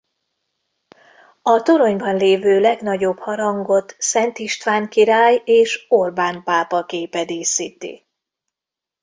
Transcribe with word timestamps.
A 1.41 1.59
toronyban 1.61 2.15
lévő 2.15 2.59
legnagyobb 2.59 3.17
harangot 3.19 3.95
Szent 3.99 4.37
István 4.37 4.89
király 4.89 5.41
és 5.45 5.85
Orbán 5.87 6.43
pápa 6.43 6.85
képe 6.85 7.25
díszíti. 7.25 8.07